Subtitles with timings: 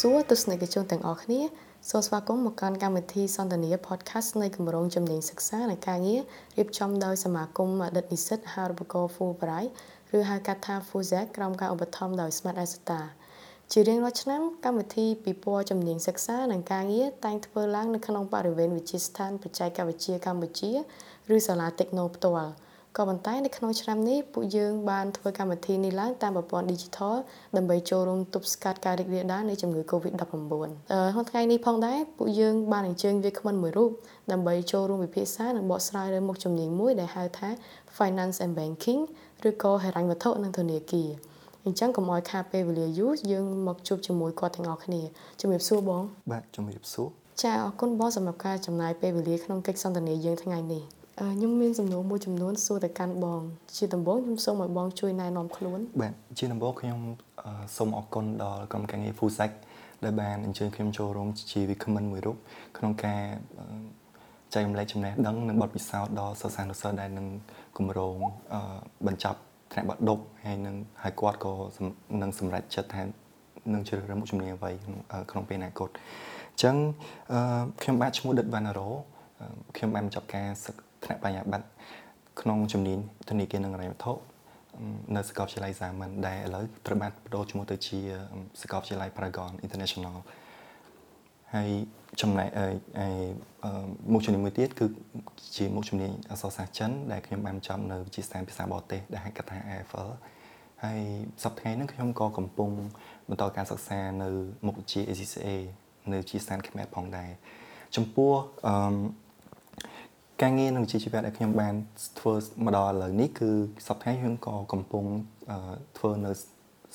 [0.00, 1.40] សួរទស្សនិកជនទាំងអស់គ្នា
[1.90, 6.22] សូមស្វាគមន៍មកកាន់កម្មវិធីសន្ទនា podcast នៃគម្រោងជំនាញសិក្សានិងការងារ
[6.56, 9.70] រៀបចំដោយសមាគមអតីតនិស្សិតហារូបករណ៍ Fulbright
[10.16, 13.00] ឬហៅកាត់ថា FUZAC ក្រោមការឧបត្ថម្ភដោយ Smart Asata
[13.72, 20.72] ជារៀងរាល់ឆ្នាំកម្មវិធីពិព័រណ៍ជំនាញសិក្សានិងការងារតែងធ្វើឡើងនៅក្នុងបរិវេណវិទ្យាស្ថានបច្ចេកវិទ្យាកម្ពុជា
[21.34, 22.52] ឬសាលា Techno ផ្ទាល់
[22.96, 27.14] ក៏ប៉ុន្តែនៅក្នុងឆ្នាំនេះពួកយើងបានធ្វើកម្មវិធីនេះឡើងតាមប្រព័ន្ធ Digital
[27.56, 33.90] ដើម្បីចូលរួមទប់ស្កាត់ការរីករាលដាលនៃជំងឺ Covid-19 អឺក្នុងថ្ងៃនេះផងដែរពួកយើងបានអញ្ជើញវាគ្មិនមួយរូប
[34.32, 37.48] ដើម្បីចូលរួមវិភាសានិងបកស្រាយលើមុខជំនាញមួយដែលហៅថា
[37.96, 39.00] Finance and Banking
[39.48, 41.08] ឬក៏ហិរញ្ញវត្ថុនិងធនាគារ
[41.64, 45.00] អញ្ចឹងកុំឲ្យខាតពេលវេលាយូរយើងមកជួបជាមួយគាត់ទាំងអស់គ្នា
[45.40, 47.08] ជំរាបសួរបងបាទជំរាបសួរ
[47.42, 50.82] ចាអរគុណបងសម្រាប់ការចំណាយពេលវេលាក្នុងកិច្ចសន្ទនាយើងថ្ងៃនេះ
[51.20, 53.40] ខ្ញុំមានសំណួរមួយចំនួនសួរទៅកាន់បង
[53.76, 56.98] ជាដំបូងខ្ញុំសូមឲ្យបងជួយណែនាំខ្លួនបាទជាដំបូងខ្ញុំ
[57.76, 59.50] សូមអរគុណដល់ក្រុមការងារ Fusac
[60.04, 62.36] ដែលបានអញ្ជើញខ្ញុំចូលរួមជាវិក្កាមិនមួយរូប
[62.78, 63.20] ក្នុងការ
[64.54, 67.26] ចែករំលែកចំណេះដឹងនិងបទពិសោធន៍ដល់សិស្សានុសិស្សដែលនឹង
[67.76, 68.16] គម្រោង
[69.06, 69.38] បញ្ចប់
[69.72, 71.52] ថ្នាក់បាក់ឌុបហើយនឹងហើយគាត់ក៏
[72.22, 73.02] នឹងសម្រេចចិត្តថា
[73.72, 74.70] នឹងជ្រើសរើសមុខជំនាញអ្វី
[75.30, 75.90] ក្នុងពេលអនាគត
[76.52, 76.76] អញ្ចឹង
[77.82, 78.88] ខ្ញុំបាទឈ្មោះដិតវណ្ណារ៉ូ
[79.76, 81.66] ខ្ញុំបានបញ្ចប់ការសិក្សា ថ្នាក់បញ្ញាបត្រ
[82.40, 82.98] ក្នុងជំនាញ
[83.28, 84.12] ធនាគារនិងហិរញ្ញវត្ថុ
[85.16, 87.98] នៅសាកលវិទ្យាល័យសាមញ្ញដែលឥឡូវត្រូវបានបដូរឈ្មោះទៅជា
[88.60, 90.16] សាកលវិទ្យាល័យ Paragon International
[91.54, 91.70] ហើយ
[92.20, 92.50] ចំណែក
[94.12, 94.86] មុខជំនាញមួយទៀតគឺ
[95.56, 100.08] ជាមុខជំនាញអក្សរសាស្ត្រចិនដែលខ្ញុំបានចប់នៅវិទ្យាស្ថានភាសាបរទេសដែលហៅកាត់ថា AFL
[100.84, 101.00] ហើយ
[101.44, 102.70] សប្តាហ៍ថ្ងៃនេះខ្ញុំក៏កំពុង
[103.28, 104.28] បន្តការសិក្សានៅ
[104.66, 105.48] មុខវិជ្ជា ACCA
[106.12, 107.30] នៅវិទ្យាស្ថានខ្មែរផងដែរ
[107.96, 108.32] ចំពោះ
[108.68, 108.76] អឺ
[110.42, 111.74] ការងារនៅវិជ្ជាជីវៈដែលខ្ញុំបាន
[112.18, 112.34] ធ្វើ
[112.64, 113.50] មកដល់ឥឡូវនេះគឺ
[113.86, 115.04] សប្តាហ៍ខ្ញុំក៏កំពុង
[115.98, 116.30] ធ្វើនៅ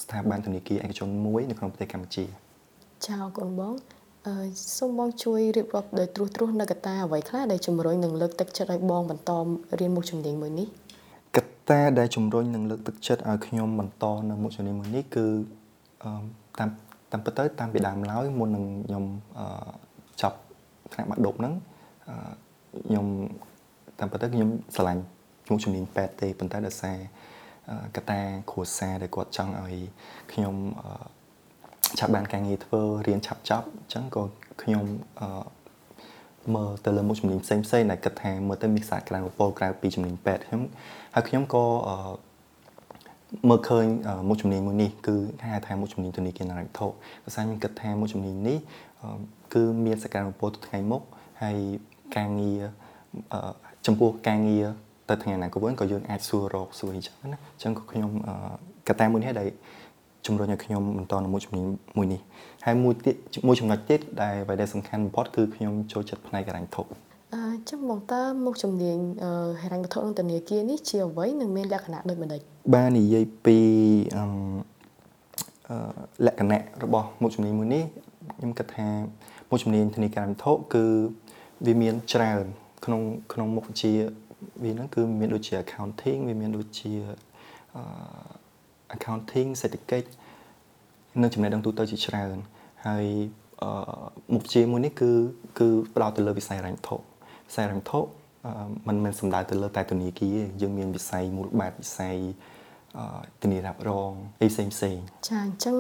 [0.04, 2.26] ស្ថាប័នធនាគារឯកជនមួយនៅក្នុងប្រទេសកម្ពុជា
[3.06, 3.74] ចាអរគុណបង
[4.28, 4.34] អឺ
[4.78, 9.32] សូមបងជួយរៀបរាប់ដោយត្រួសត្រាសនៅកត្តាអ្វីខ្លះដែលជំរុញនិងលើកទឹកចិត្តឲ្យបងបន្ត
[9.80, 10.68] រៀនមុខជំនាញមួយនេះ
[11.38, 15.26] កត្តាដែលជំរុញនិងលើកទឹកចិត្តឲ្យខ្ញុំបន្តនៅមុខជំនាញមួយនេះគឺ
[16.04, 16.12] អឺ
[16.60, 16.70] តាម
[17.12, 19.04] តាមពិតទៅតាមពីដើមឡើយមុននឹងខ្ញុំ
[19.40, 19.46] អឺ
[20.22, 20.38] ចាប់
[20.94, 21.71] ថ្នាក់បាក់ឌុបហ្នឹងអឺ
[22.88, 23.06] ខ្ញុំ
[24.00, 25.04] តាមពិតទៅខ្ញុំស្រឡាញ់
[25.50, 26.98] មុខជំនាញពេទ្យទេប៉ុន្តែដោយសារ
[27.96, 28.20] កតា
[28.52, 29.76] គ្រួសារដែលគាត់ចង់ឲ្យ
[30.32, 30.56] ខ្ញុំ
[32.00, 34.24] ឆាប់បានការងារធ្វើរៀនឆាប់ចប់អញ្ចឹងក៏
[34.62, 34.86] ខ្ញុំ
[36.56, 40.62] មើលទៅលើមុខជំនាញផ្សេងផ្សេងដែលគិតថាមើលទៅមានសារក្រៅពលក្រៅពីជំនាញពេទ្យខ្ញុំ
[41.14, 41.66] ហើយខ្ញុំក៏
[43.50, 43.86] មើលឃើញ
[44.28, 46.88] មុខជំនាញមួយនេះគឺគេហៅថាមុខជំនាញធនាគារនរថុ
[47.24, 48.58] ដោយសារខ្ញុំគិតថាមុខជំនាញនេះ
[49.54, 51.02] គឺមានសក្តានុពលទៅថ្ងៃមុខ
[51.44, 51.58] ហើយ
[52.18, 52.62] ការងារ
[53.86, 54.66] ចំពោះការងារ
[55.10, 58.12] ទៅថ្ងៃអនាគតវិញក៏យើងអាចសួររកសួរអីចឹងណាអញ្ចឹងក៏ខ្ញុំ
[58.88, 59.48] កត្តាមួយនេះដែល
[60.26, 61.66] ជំរុញឲ្យខ្ញុំបន្តនៅមួយជំនាញ
[61.98, 62.22] មួយនេះ
[62.66, 63.16] ហើយមួយទៀត
[63.48, 66.84] មួយចំណុចទៀតដែលអ្វីដែលសំខាន់បំផុតគឺខ្ញុំចូលចិត្តផ្នែកហិរញ្ញវត្ថុ
[67.34, 68.98] អឺចឹងបងតើមុខជំនាញ
[69.62, 72.40] ហិរញ្ញវត្ថុក្នុងធនាគារនេះជាអ្វីនិងមានលក្ខណៈដូចម្ដេច
[72.76, 73.58] បាននិយាយពី
[74.16, 74.26] អឺ
[76.26, 77.84] លក្ខណៈរបស់មុខជំនាញមួយនេះ
[78.38, 78.88] ខ្ញុំគិតថា
[79.50, 80.86] មុខជំនាញធនាគារហិរញ្ញវត្ថុគឺ
[81.66, 82.46] វាមានច្រើន
[82.86, 83.02] ក្នុង
[83.34, 83.92] ក្នុងមុខវិជ្ជា
[84.64, 86.92] វាហ្នឹងគឺមានដូចជា accounting វាមានដូចជា
[88.96, 90.08] accounting សេដ្ឋកិច្ច
[91.22, 92.38] និងចំណេះដឹងទូទៅជាច្រើន
[92.88, 93.06] ហើយ
[94.34, 95.12] មុខវិជ្ជាមួយនេះគឺ
[95.60, 96.96] គឺផ្ដោតទៅលើវិស័យរញ្ញធុ
[97.48, 98.00] វិស័យរញ្ញធុ
[98.88, 102.18] มันមិនសំដៅទៅលើតែធនាគារយើងមានវិស័យមូលបត្រវិស័យ
[103.42, 104.12] ធានារ៉ាប់រង
[104.42, 105.76] អីផ្សេងផ្សេងចាអញ្ចឹង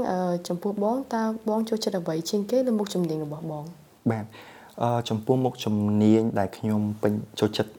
[0.47, 3.65] ចំពោះបងតើបងចូលចិត្តអ្វីជាងគេលើមុខជំនាញរបស់បង
[4.11, 4.25] បាទ
[5.09, 7.71] ចំពោះមុខជំនាញដែលខ្ញុំពេញចូលចិត្ត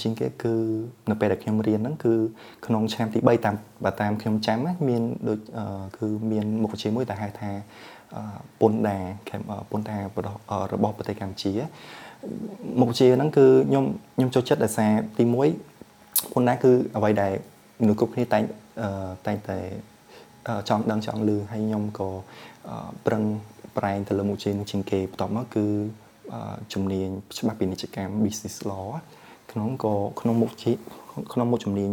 [0.00, 0.54] ជាងគេគឺ
[1.10, 2.14] នៅពេលដែលខ្ញុំរៀនហ្នឹងគឺ
[2.66, 3.54] ក្នុងឆ្នាំទី3តាម
[3.84, 4.58] បើតាមខ្ញុំចាំ
[4.88, 5.38] មានដូច
[5.98, 7.50] គឺមានមុខវិជ្ជាមួយដែលហៅថា
[8.60, 8.98] ពុនដា
[9.70, 9.96] ពុនដា
[10.72, 11.52] របស់ប្រទេសកម្ពុជា
[12.80, 13.84] មុខវិជ្ជាហ្នឹងគឺខ្ញុំ
[14.16, 15.24] ខ្ញុំចូលចិត្តដោយសារទី
[15.78, 17.32] 1ពុនដាគឺអ្វីដែល
[17.80, 18.42] មនុស្សគ្រប់គ្នាតែង
[19.26, 19.58] តែងតែ
[20.68, 22.08] ចង់ដឹងចង់ឮហើយខ្ញុំក៏
[23.06, 23.22] ប្រឹង
[23.76, 25.66] ប្រែងទៅលើមុខវិជ្ជានេះជាងគេបន្ទាប់មកគឺ
[26.72, 27.08] ជំនាញ
[27.38, 28.86] ច្បាប់ពាណិជ្ជកម្ម business law
[29.52, 30.72] ក្នុងក៏ក្នុងមុខជា
[31.32, 31.90] ក្នុងមុខជំនាញ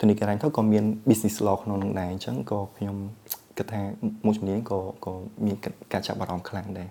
[0.00, 2.96] ធនាគាររ៉ាញ់ទៅក៏មាន business law ក្នុងនោះដែរអញ្ចឹងក៏ខ្ញុំ
[3.58, 3.80] គិតថា
[4.26, 5.12] មុខជំនាញក៏ក៏
[5.46, 5.56] មាន
[5.92, 6.88] ការចាប់អារម្មណ៍ខ្លាំងដែរ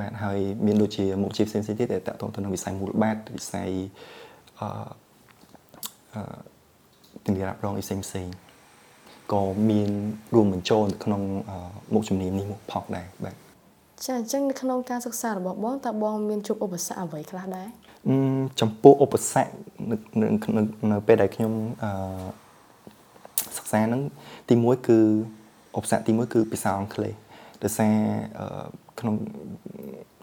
[0.00, 3.70] បាទហើយមានដូចជាមុខជាផ្សេងៗទៀតដែលតកតងទៅនឹងវិស័យមូលបត្រវិស័យ
[4.60, 4.68] អឺ
[6.14, 6.22] អឺ
[7.24, 8.28] ធានារ៉ាប់រងផ្សេងផ្សេង
[9.32, 9.90] ក៏មាន
[10.34, 11.22] រួមបញ្ចូលក្នុង
[11.94, 13.41] មុខជំនាញនេះមកផងដែរបាទ
[14.04, 17.68] ចាអញ្ចឹងនៅក្នុងការសិក្សារបស់បងតើបងមានជួបឧបសគ្គអ្វីខ្លះដែរ
[18.60, 19.50] ចំពោះឧបសគ្គ
[20.92, 21.52] នៅពេលដែលខ្ញុំ
[21.82, 21.90] អឺ
[23.56, 24.02] សិក្សាហ្នឹង
[24.48, 24.98] ទី1គឺ
[25.76, 27.14] ឧបសគ្គទី1គឺភាសាអង់គ្លេស
[27.62, 27.94] ដោយសារ
[29.00, 29.14] ក្នុង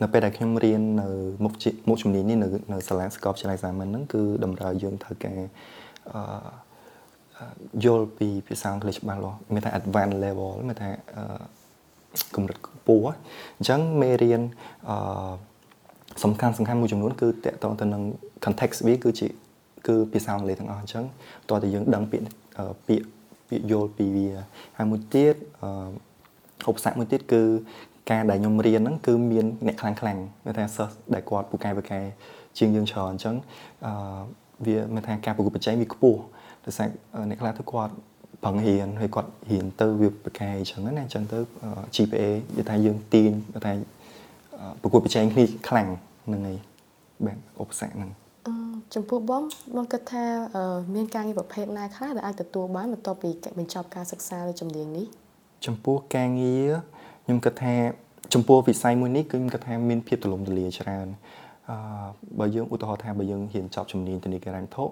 [0.02, 1.08] នៅពេលដែលខ្ញុំរៀននៅ
[1.44, 1.54] មុខ
[1.90, 5.40] មុខជំនាញនេះនៅនៅសាលាសាកលវិទ្យាល័យសាមញ្ញហ្នឹងគឺតម្រូវយើងត្រូវការ
[6.14, 6.22] អឺ
[7.86, 10.90] យល់ពីភាសាអង់គ្លេសច្បាស់លាស់មានថា advanced level មានថា
[12.36, 13.06] កម្រិតខ្ពស់
[13.58, 14.42] អញ្ចឹងមេរៀន
[14.90, 15.32] អឺ
[16.24, 18.04] សំខាន់សំខាន់មួយចំនួនគឺតកតងទៅនឹង
[18.46, 19.28] context វាគឺជា
[19.88, 21.04] គឺភាសាអង់គ្លេសទាំងអស់អញ្ចឹង
[21.50, 22.26] តើតើយើងដឹងពាក្យ
[22.88, 23.06] ពាក្យ
[23.50, 24.28] ពាក្យយល់ពីវា
[24.78, 25.70] ហើយមួយទៀតអឺ
[26.70, 27.42] ឧបសគ្គមួយទៀតគឺ
[28.12, 32.00] ការដែលខ្ញុំរៀនហ្នឹងគឺមានអ្នកខ្លាំងខ្លាំងមានថាសិស្សដែលគាត់ពូកែពូកែ
[32.58, 33.36] ជាងយើងច្រើនអញ្ចឹង
[33.86, 33.94] អឺ
[34.66, 36.20] វាមានថាការប្រកួតប្រជែងវាខ្ពស់
[36.66, 36.88] ដោយសារ
[37.30, 37.94] អ្នកខ្លះទៅគាត់
[38.44, 41.38] ប្រឹងរៀនហើយគាត់រៀនទៅវាប្រកែអញ្ចឹងណាអញ្ចឹងទៅ
[41.96, 43.32] GPA និយាយថាយើងទាញ
[43.66, 43.74] ថា
[44.82, 45.88] ប្រកួតប្រជែងគ្នាខ្លាំង
[46.26, 46.58] ហ្នឹងហើយ
[47.26, 48.10] បាទឧបសគ្គហ្នឹង
[48.96, 49.44] ចំពោះបង
[49.76, 50.24] បងគិតថា
[50.96, 55.06] មានការងារប្រភេទណាខ្លះដែលអាចទទួលបានបន្ទាប់ពីបញ្ចប់ការសិក្សាលើជំនាញនេះ
[55.66, 56.72] ចំពោះការងារ
[57.26, 57.74] ខ្ញុំគិតថា
[58.34, 61.08] ចំពោះវិស័យមួយនេះគឺខ្ញុំគិតថាមានភាពទូលំទូលាយច្រើន
[61.70, 61.76] អឺ
[62.40, 64.86] បើយើងឧទាហរណ៍ថាបើយើងហ៊ានចប់ជំនាញធនាគាររ៉ាញ់ធុ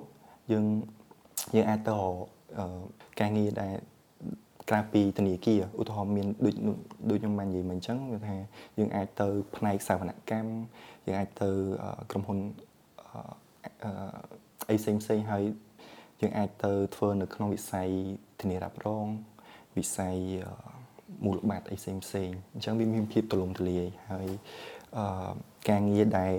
[0.52, 0.66] យើង
[1.56, 2.37] យើងអាចទៅកា
[3.28, 3.76] រងារដែល
[4.70, 6.56] ក្រៅពីធនាគារឧទាហរណ៍មានដូច
[7.10, 8.36] ដូចខ្ញុំបាននិយាយមិញអញ្ចឹងគឺថា
[8.80, 10.52] យើងអាចទៅផ្នែកសវនកម្ម
[11.06, 11.50] យើងអាចទៅ
[12.12, 12.40] ក្រុមហ៊ុន
[14.70, 15.44] អីផ្សេងផ្សេងហើយ
[16.22, 17.90] យើងអាចទៅធ្វើនៅក្នុងវិស័យ
[18.40, 19.06] ធានារ៉ាប់រង
[19.78, 20.16] វិស័យ
[21.26, 24.28] មូលបត្រអីផ្សេងផ្សេងអញ្ចឹងវាមានភាពទូលំទូលាយហើយ
[24.98, 25.32] អឺ
[25.70, 26.34] ការងារដែល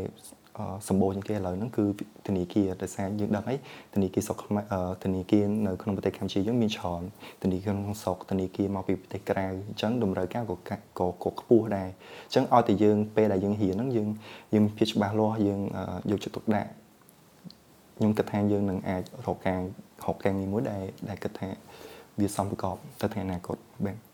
[0.89, 1.85] សម្បូរជាងគេឥឡូវហ្នឹងគឺ
[2.27, 3.59] ធនាគារដោយសារយើងដឹងហើយ
[3.95, 4.39] ធនាគារស្រុក
[5.05, 7.03] ធនាគារនៅក្នុងប្រទេសកម្ពុជាយើងមានច្រើន
[7.43, 11.89] ធនាគារក្នុងស្រុកធនាគារមកពីប្រទេសក្រៅអញ្ចឹងតម្រូវការក៏ក៏ក៏ខ្ពស់ដែរ
[12.27, 14.09] អញ្ចឹងឲ្យតែយើងពេលដែលយើងរៀនហ្នឹងយើង
[14.53, 15.61] យើងមានភាពច្បាស់លាស់យើង
[16.11, 16.71] យកចិត្តទុកដាក់
[17.99, 19.61] ខ្ញុំគិតថាយើងនឹងអាចរកការ
[20.05, 21.49] រកការងារមួយដែលដែលគិតថា
[22.21, 23.57] វាសមប្រកបទៅថ្ងៃអនាគត
[23.87, 24.08] បាទ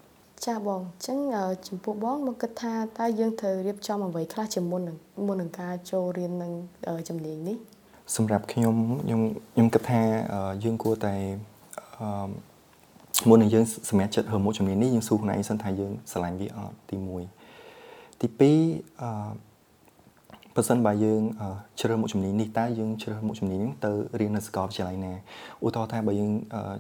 [0.47, 1.19] ចាបងអញ្ចឹង
[1.69, 4.97] ចំពោះបងមកគិតថាតើយើងត្រូវរៀបចំអ្វីខ្លះជាមុននឹង
[5.27, 6.53] មុននឹងការចូលរៀននឹង
[7.09, 7.57] ជំនាញនេះ
[8.17, 8.75] សម្រាប់ខ្ញុំ
[9.05, 9.21] ខ្ញុំ
[9.55, 10.01] ខ្ញុំគិតថា
[10.65, 11.15] យើងគួរតែ
[11.99, 12.09] អឺ
[13.29, 16.97] មុននឹងយើងសម្រាប់ចិត្តហើមុខជំនាញនេះយើងសួរខ្លួនឯងសិនថាយើងស្រឡាញ់វាអត់ទី
[17.61, 19.55] 1ទី2អឺ
[20.55, 21.23] បើសិនបើយើង
[21.81, 23.91] ជ្រើសមុខជំនាញនេះតើយើងជ្រើសមុខជំនាញនេះទៅ
[24.21, 25.13] រៀននៅសាកលវិទ្យាល័យណា
[25.65, 26.31] ឧទាហរណ៍ថាបើយើង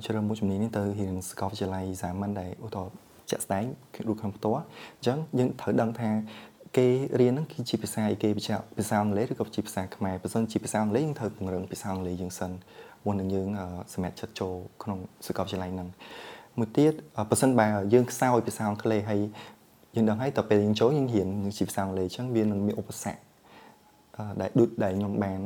[0.04, 3.64] ជ្រើសមុខជំនាញនេះទៅរៀនសាកលវិទ្យាល័យសាមញ្ញដែលឧទាហរណ៍ ជាក់ស្ដែង
[4.06, 6.10] រូបខាងផ្ទាល់អញ្ចឹងយើងត្រូវដឹងថា
[6.76, 6.86] គេ
[7.20, 12.50] រៀនហ្នឹងគឺជាភាសាអីគេភាសាភាសាអង់គ្លេសឬក៏ជាភាសាខ្មែរបើសិនជាភាសាអង់គ្លេសយើងត្រូវពង្រឹងភាសាអង់គ្លេសយើងសិន
[13.06, 13.48] មុននឹងយើង
[13.92, 15.88] សម្រាប់ចិត្តចូលក្នុងសាកលវិទ្យាល័យហ្នឹង
[16.58, 16.92] មួយទៀត
[17.30, 19.20] បើសិនបើយើងខ្សោយភាសាអង់គ្លេសហើយ
[19.94, 21.28] យើងដឹងហើយតទៅពេលយើងចូលយើងរៀន
[21.58, 23.18] ជាភាសាអង់គ្លេសអញ្ចឹងវានឹងមានឧបសគ្គ
[24.40, 25.40] ដែលដូចដែលខ្ញុំបាន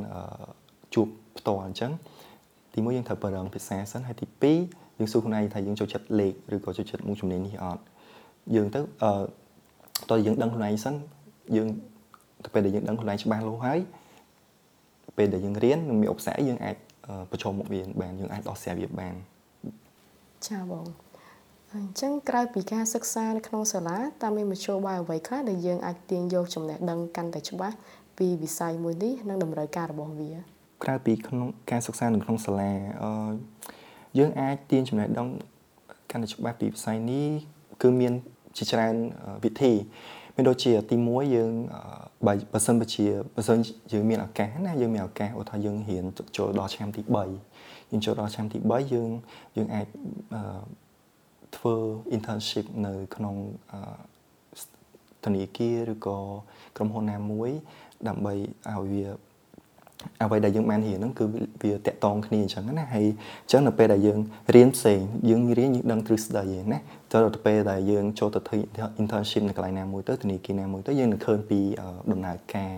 [0.93, 1.91] ជួបផ្ទាល់អញ្ចឹង
[2.73, 7.81] ទីមួយយើងត្រូវបរិងភាសាសិនហើយទី2 យើងសួរខ្លួនឯងថាយើងចូលចិត្តលេខឬក៏ចូលចិត្តមុខជំនាញនេះអត់
[8.55, 9.11] យើងទៅអឺ
[10.09, 10.95] តើយើងដឹងខ្លួនឯងសិន
[11.55, 11.67] យើង
[12.43, 13.79] ទៅពេលដែលយើងដឹងខ្លួនឯងច្បាស់លាស់ហើយ
[15.17, 16.75] ពេលដែលយើងរៀននឹងមានឧបសគ្គយើងអាច
[17.31, 19.15] ប្រឈមមុខវាបានយើងអាចដោះស្រាយវាបាន
[20.47, 20.85] ចាបង
[21.75, 27.75] អញ្ចឹងក្រៅពីការសិក្សានៅក្នុងសាលាតើមានមធ្យោបាយអ្វីខ្លះដែលយើងអាចទាញយកចំណេះដឹងកាន់តែច្បាស់
[28.17, 30.31] ពីវិស័យមួយនេះនិងតម្រូវការរបស់វា
[30.83, 32.71] ក្រៅពីក្នុងការសិក្សានៅក្នុងសាលា
[33.03, 33.11] អឺ
[34.17, 35.27] យើងអាចទាញចំណេះដឹង
[36.11, 37.29] កាន់តែច្បាស់ពីវិស័យនេះ
[37.81, 38.13] គឺមាន
[38.57, 38.95] ជាច្រើន
[39.43, 39.73] វិធី
[40.35, 41.51] មានដូចជាទី1យើង
[42.27, 43.57] បើបើសិនបើជាបើសិន
[43.93, 46.03] យើងមានឱកាសណាយើងមានឱកាសឧទាហរណ៍យើងរៀន
[46.37, 49.09] ចូលដល់ឆ្នាំទី3យើងចូលដល់ឆ្នាំទី3យើង
[49.55, 49.87] យើងអាច
[51.57, 51.75] ធ្វើ
[52.15, 53.35] internship នៅក្នុង
[55.25, 56.17] ធនាគារឬក៏
[56.77, 57.49] ក្រុមហ៊ុនណាមួយ
[58.07, 58.33] ដើម្បី
[58.69, 59.05] ឲ្យវា
[60.23, 61.25] អ្វីដែលយើងបានរៀនហ្នឹងគឺ
[61.63, 64.19] វាតាក់ទងគ្នាអញ្ចឹងណាហើយអញ្ចឹងនៅពេលដែលយើង
[64.55, 66.77] រៀនផ្សេងយើងរៀនយើងដឹងទ្រឹស្ដីឯណា
[67.11, 68.57] ទៅដល់ពេលដែលយើងចូលទៅធ្វើ
[69.01, 71.59] internship នៅកន្លែងណាមួយទៅធនាគារណាមួយទៅយើងនឹងឃើញពី
[72.11, 72.71] ដំណើរការ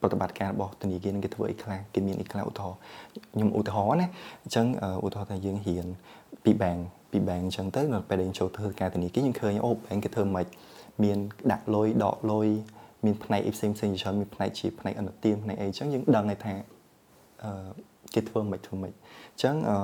[0.00, 2.78] ប្រតិបត្តិការរបស់ធនាគារនឹងគេធ្វើអីខ្លះគេមានអីខ្លះឧទាហរណ៍
[3.34, 4.08] ខ្ញុំឧទាហរណ៍ណា
[4.44, 4.66] អញ្ចឹង
[5.04, 5.86] ឧទាហរណ៍ថាយើងរៀន
[6.44, 10.46] ពី bank ពី bank អញ្ចឹងទៅដល់ពេលដែលយើងចូលធ្វើការធនាគារយើងឃើញអូ bank គេធ្វើម៉េច
[11.02, 11.18] មាន
[11.52, 12.48] ដាក់លុយដកលុយ
[13.06, 16.54] មានផ្នែកអីផ្សេងផ្សេងច្រើនមានផ្នែកជាផ្នែកអនុទានផ្នែកអីអញ្ចឹងយើងដឹងហើយថា
[17.44, 17.50] អឺ
[18.14, 19.76] គេធ្វើមិនធ្វើមិនអញ្ចឹងអឺ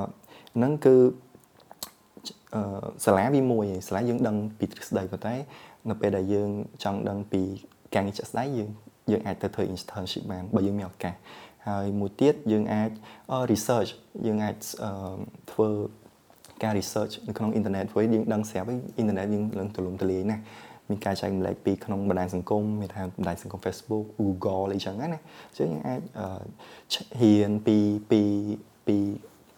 [0.56, 0.96] ហ្នឹងគឺ
[2.54, 5.34] អឺសាលាវាមួយសាលាយើងដឹងពីទ្រឹស្ដីប៉ុន្តែ
[5.90, 6.50] នៅពេលដែលយើង
[6.84, 7.42] ចង់ដឹងពី
[7.94, 8.68] ការងារជាក់ស្ដែងយើង
[9.10, 11.14] យើងអាចទៅធ្វើ internship បានបើយើងមានឱកាស
[11.68, 12.90] ហើយមួយទៀតយើងអាច
[13.52, 13.90] research
[14.26, 14.56] យើងអាច
[15.52, 15.68] ធ្វើ
[16.62, 20.42] ការ research នៅក្នុងអ៊ីនធឺណិតព្រោះយើងដឹងស្រាប់អ៊ីនធឺណិតយើងឡើងទូលំទូលាយណាស់
[20.88, 26.00] មានការចែកម្លែកពីក្នុងបណ្ដាញសង្គមមានថាបណ្ដាញសង្គម Facebook Google អីចឹងណាអញ្ចឹងយើងអាច
[27.20, 27.76] ហ៊ានពី
[28.10, 28.20] ពី
[28.86, 28.96] ពី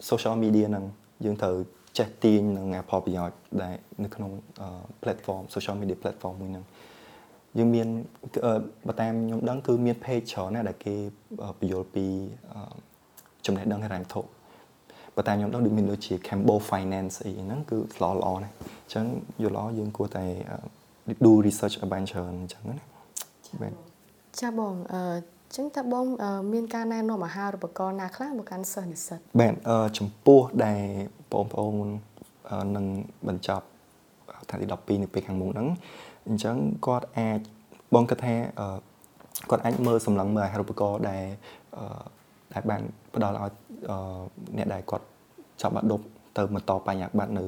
[0.09, 0.85] social media ហ្នឹង
[1.25, 1.57] យើងត្រូវ
[1.99, 4.31] ចេះទាញនឹងផលប្រយោជន៍ដែលនៅក្នុង
[5.03, 6.65] platform social media platform មួយហ្នឹង
[7.59, 7.89] យើងមាន
[8.89, 10.95] បើតាមខ្ញុំដឹងគឺមាន page ច្រើនណាស់ដែលគេ
[11.59, 12.07] បញ្យល់ពី
[13.47, 14.21] ចំណេះដឹងហិរញ្ញវត្ថុ
[15.17, 19.05] បើតាមខ្ញុំដឹងដូចមានដូចជា Cambo Finance អីហ្នឹងគឺល្អល្អណាស់អញ្ចឹង
[19.43, 20.25] យល់ល្អយើងគួរតែ
[21.25, 22.85] do research ឲ្យបានច្រើនអញ្ចឹងណា
[23.63, 23.73] បាទ
[24.41, 25.01] ចាបងអឺ
[25.57, 26.07] ចឹងតើបង
[26.53, 29.55] មានការណែនាំអាហារូបករណ៍ណាខ្លះមកកាន់សិស្សនិស្សិតបាទ
[29.99, 30.83] ចំពោះដែល
[31.33, 31.87] បងប្អូន
[32.77, 32.87] នឹង
[33.29, 33.67] បញ្ចប់
[34.49, 35.69] ថ្ងៃទី12នៅពេលខាងមុខហ្នឹង
[36.29, 36.57] អញ្ចឹង
[36.87, 37.41] គាត់អាច
[37.95, 38.35] បងគិតថា
[39.51, 41.25] គាត់អាចមើលសម្លឹងមើលអាហារូបករណ៍ដែល
[42.53, 42.83] ដែលបាន
[43.15, 43.53] ផ្ដល់ឲ្យ
[44.57, 45.05] អ្នកដែលគាត់
[45.63, 46.05] ចាប់បាក់ដប់
[46.37, 47.45] ទៅបន្តបញ្ញត្តិបត្រនៅ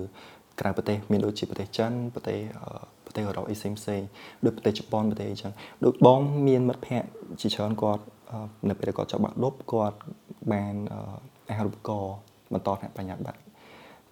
[0.60, 4.02] ក្រៅប្រទេសមានដូចជាប្រទេសចិនប្រទេសប្រ ទេសអឺរ៉ុបអីផ្សេងផ្សេង
[4.44, 5.52] ដូចប្រទេសជប៉ុនប្រទេសអីចឹង
[5.84, 7.08] ដូចបងមានមិត្តភ័ក្តិ
[7.40, 8.02] ជាច្រើនគាត់
[8.68, 9.98] នៅពេលគាត់ចាប់បាក់ដប់គាត់
[10.52, 10.74] បាន
[11.50, 12.14] អាហារូបករណ៍
[12.52, 13.40] បន្តថ្នាក់បញ្ញត្តិបត្រ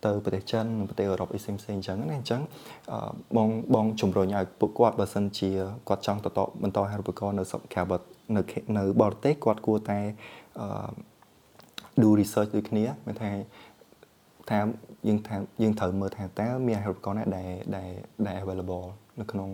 [0.05, 2.41] ទៅប្រទេសចិននិងប្រទេសអឺរ៉ុបអីផ្សេងផ្សេងអញ្ចឹងណាអញ្ចឹង
[3.37, 5.51] បងបងជំរុញឲ្យពួកគាត់បើសិនជា
[5.89, 7.83] គាត់ចង់តតបន្តអាហារូបករណ៍នៅស្រុកក្រៅ
[8.37, 8.43] នៅ
[8.79, 9.99] នៅបរទេសគាត់គួរតែ
[10.61, 10.67] អឺ
[12.03, 13.31] do research ដូចគ្នាមានថា
[14.51, 14.59] ថា
[15.09, 17.91] យើងថាយើងត្រូវមើលថាតើមានអាហារូបករណ៍ណាដែលដែល
[18.27, 18.87] ដែល available
[19.21, 19.49] នៅក្នុង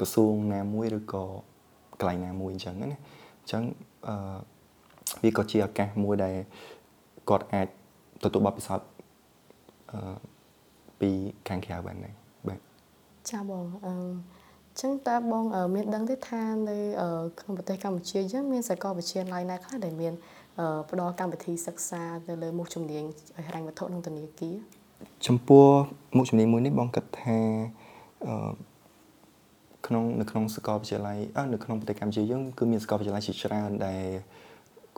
[0.00, 1.24] ក្រសួងណាមួយឬក៏
[2.00, 2.90] កន្លែងណាមួយអញ្ចឹងណា
[3.40, 3.62] អញ្ចឹង
[4.08, 4.14] អឺ
[5.22, 6.34] វាក៏ជាឱកាសមួយដែល
[7.28, 7.66] គាត់អាច
[8.24, 8.88] ទទួលបទពិសោធន៍
[9.90, 10.16] អឺ
[11.00, 11.10] ពី
[11.48, 12.14] ខាងក្រៅបានដែរ
[12.48, 12.58] បាទ
[13.30, 13.94] ចាបងអឺ
[14.80, 16.76] ចឹងតើបងមានដឹងទេថានៅ
[17.40, 20.12] ក្នុងប្រទេសកម្ពុជាយើងមានសាកលវិទ្យាល័យណាខ្លះដែលមាន
[20.90, 23.04] ផ្ដល់កម្មវិធីសិក្សាទៅលើមុខជំនាញ
[23.46, 24.56] ហិរញ្ញវត្ថុនិងធនាគារ
[25.26, 25.66] ចំពោះ
[26.16, 27.38] មុខជំនាញមួយនេះបងគិតថា
[28.26, 28.34] អឺ
[29.86, 31.18] ក្នុងនៅក្នុងសាកលវិទ្យាល័យ
[31.52, 34.04] នៅក្នុងប្រទេសកម្ពុជាយើងគឺមានសាកលវិទ្យាល័យជាច្រើនដែល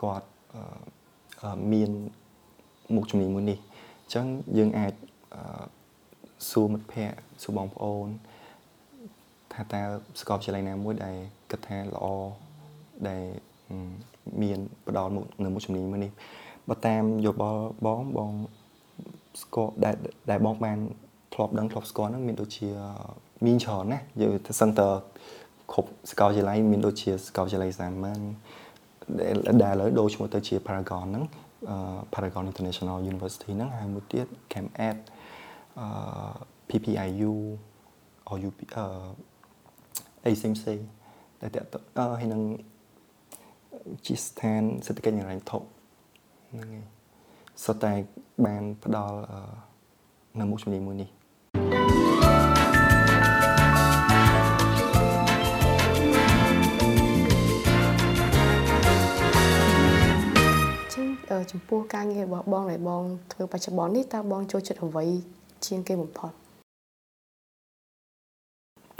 [0.02, 0.28] គាត់
[1.72, 1.90] មាន
[2.94, 3.58] មុខជំនាញមួយនេះ
[4.02, 4.26] អញ្ចឹង
[4.58, 4.92] យើងអាច
[6.50, 8.08] សួរមិត្តភ័ក្តិសួរបងប្អូន
[9.52, 9.82] ថាតើ
[10.20, 11.16] សាកលវិទ្យាល័យណាមួយដែល
[11.50, 12.04] គិតថាល្អ
[13.08, 13.24] ដែល
[14.42, 16.12] មានផ្ដល់មុខនៅមុខជំនាញមួយនេះ
[16.68, 18.30] បើតាមយោបល់បងបង
[19.42, 19.94] ស្គាល់ដែល
[20.30, 20.78] ដែលបងបាន
[21.34, 22.68] ធ្លាប់ដឹងធ្លាប់ស្គាល់ហ្នឹងមានដូចជា
[23.46, 24.82] មានច្រើនណាយើងទៅសឹងត
[25.72, 28.22] គ្រប់សាកលវិទ្យាល័យមានដូចជាសាកលវិទ្យាល័យសាមញ្ញ
[29.62, 31.24] ដែលឥឡូវដូរឈ្មោះទៅជា Paragon ហ្នឹង
[32.14, 34.96] Paragon International University ហ្នឹងហើយមួយទៀត CAMED
[35.78, 35.86] អឺ
[36.68, 37.32] PPIU
[38.32, 38.86] OUP អឺ
[40.24, 40.78] អីផ្សេងផ្សេង
[41.40, 41.46] តែ
[41.98, 42.42] តើហើយនឹង
[44.06, 46.84] ជាស្ថានសេដ្ឋកិច្ចហិរញ្ញវត្ថុហ្នឹងហើយ
[47.64, 47.92] សុទ្ធតែ
[48.46, 49.18] បានផ្ដល់
[50.40, 51.10] នៅមុខជំនាញមួយនេះ
[61.50, 65.04] ចំពោះការងាររបស់បងដែលបងធ្វើបច្ចុប្បន្ននេះតើបងចូលចិត្តអ្វី
[65.66, 66.32] ជាងគេបំផុត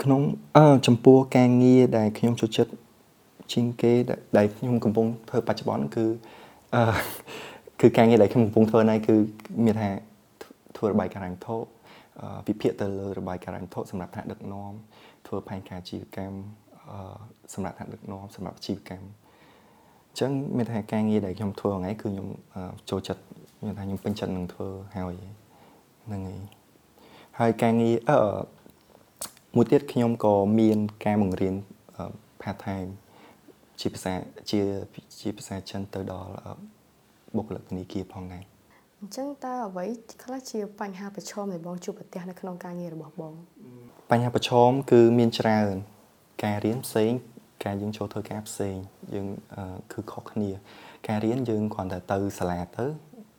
[0.03, 0.21] ក្នុង
[0.57, 2.71] អឺចំពោះការងារដែលខ្ញុំចូលចិត្ត
[3.53, 3.93] ជាងគេ
[4.37, 6.05] ដែលខ្ញុំកំពុងធ្វើបច្ចុប្បន្នគឺ
[6.75, 6.83] អឺ
[7.81, 9.15] គឺការងារដែលខ្ញុំកំពុងធ្វើនេះគឺ
[9.65, 9.89] មានថា
[10.77, 11.55] ធ្វើរបាយការណ៍រញ្ញធុ
[12.47, 14.71] វិភាគទៅលើរបាយការណ៍រញ្ញធុសម្រាប់ថ្នាក់ដឹកនាំ
[15.27, 16.37] ធ្វើផែនការជីវកម្ម
[17.53, 22.27] សម្រាប់ថ្នាក់ដឹកនាំសម្រាប់ជីវកម្មអញ្ចឹងមានថាការងារដែលខ្ញុំធ្វើថ្ងៃគឺខ្ញុំ
[22.89, 23.23] ចូលចិត្ត
[23.65, 25.15] មានថាខ្ញុំពេញចិត្តនឹងធ្វើហើយ
[26.05, 26.39] ហ្នឹងហើយ
[27.39, 28.19] ហើយការងារអឺ
[29.55, 31.55] មួយទៀតខ្ញុំក៏មានការបង្រៀន
[32.41, 32.89] part time
[33.81, 34.13] ជាភាសា
[34.49, 34.59] ជា
[35.21, 36.31] ជាភាសាចិនទៅដល់
[37.35, 38.43] បុគ្គលិកធនាគារផងដែរ
[38.99, 39.85] អញ្ចឹងតើអ្វី
[40.23, 43.33] ខ្លះជាបញ្ហាប្រឈមដែលបងជួបប្រទះនៅក្នុងការងាររបស់បង
[44.11, 45.73] បញ្ហាប្រឈមគឺមានច្រើន
[46.43, 47.11] ការរៀនផ្សេង
[47.65, 48.75] ការយើងចូលធ្វើការផ្សេង
[49.15, 49.27] យើង
[49.91, 50.49] គឺខុសគ្នា
[51.07, 52.85] ការរៀនយើងគ្រាន់តែទៅសាលាទៅ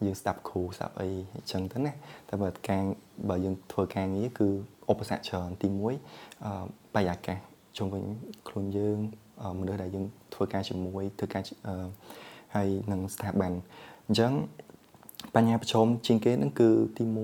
[0.07, 1.93] យើងស្ដាប់គ្រូស្ដាប់អីអញ្ចឹងទៅណា
[2.29, 2.83] តែបើការ
[3.29, 4.49] បើយើងធ្វើការងារគឺ
[4.91, 5.69] ឧបសគ្គច្រើនទី
[6.17, 7.39] 1បរិយាកាស
[7.77, 8.05] ជុំវិញ
[8.49, 8.99] ខ្លួនយើង
[9.59, 11.43] មនុស្សដែលយើងធ្វើការជាមួយធ្វើការ
[12.55, 13.53] ហើយនឹងស្ថាប័ន
[14.07, 14.33] អញ្ចឹង
[15.35, 17.17] បញ្ហាប្រឈមជាងគេហ្នឹងគឺទី1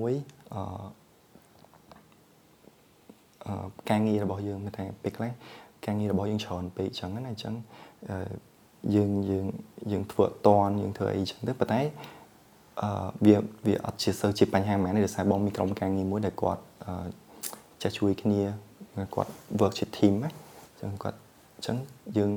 [0.53, 5.31] អឺការងាររបស់យើងមានថាពេលខ្លះ
[5.85, 7.53] ការងាររបស់យើងច្រើនពេកអញ្ចឹងណាអញ្ចឹង
[8.95, 9.45] យើងយើង
[9.91, 11.81] យើងធ្វើអត់តាន់យើងធ្វើអីអញ្ចឹងទៅប៉ុន្តែ
[12.81, 12.89] អឺ
[13.25, 13.35] វា
[13.67, 16.61] វាអត់ជាសើជាបញ្ហាហ្មងទេដោយសារបងមានក្រុមការងារមួយដែលគាត់
[17.81, 18.41] ចេះជួយគ្នា
[19.15, 21.17] គាត់ work ជា team ណាអញ្ចឹងគាត់
[21.61, 21.77] អញ្ចឹង
[22.17, 22.31] យើង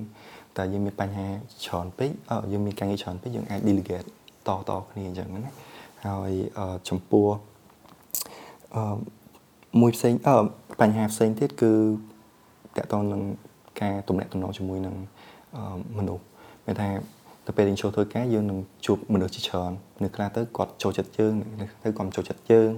[0.57, 1.26] តែយើងមានបញ្ហា
[1.64, 4.09] ច្រើនពេកអឺយើងមានការងារច្រើនពេកយើងអាច delegate
[4.47, 5.52] តតគ្នាអញ្ចឹងណា
[6.07, 6.33] ហើយ
[6.88, 7.26] ចំពោះ
[8.76, 8.97] អឺ
[9.81, 10.37] មួយផ្សេងអឺ
[10.81, 11.73] បញ្ហាផ្សេងទៀតគឺ
[12.76, 13.23] តកតងនឹង
[13.81, 14.95] ការទំនាក់ទំនងជាមួយនឹង
[15.99, 16.25] មនុស្ស
[16.66, 16.88] មានថា
[17.47, 22.71] ទៅពេលយើងចូលធ្វើការយើងនឹងជួបមនុស្សជាច្រើននៅខ្លះទៅគាត់ចូលចិត្តយើងនៅទៅគាត់ចូលចិត្តយើង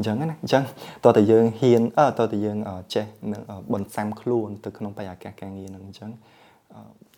[0.00, 0.64] អញ្ចឹងណាអញ្ចឹង
[1.04, 2.58] តើតើយើងហ៊ានអើតើតើយើង
[2.94, 3.42] ចេះនឹង
[3.72, 6.10] បន្សាំខ្លួនទៅក្នុងបរិយាកាសការងារហ្នឹងអញ្ចឹង